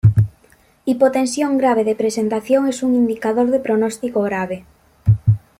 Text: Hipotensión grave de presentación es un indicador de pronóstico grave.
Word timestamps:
Hipotensión 0.85 1.59
grave 1.59 1.83
de 1.83 1.95
presentación 1.95 2.67
es 2.67 2.81
un 2.81 2.95
indicador 2.95 3.51
de 3.51 3.59
pronóstico 3.59 4.23
grave. 4.23 4.65